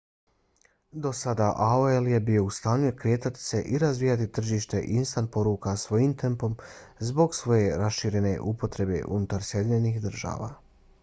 [1.01, 6.17] do sada aol je bio u stanju kretati se i razvijati tržište instant poruka svojim
[6.25, 6.57] tempom
[7.11, 10.53] zbog svoje raširene upotrebe unutar sjedinjenih država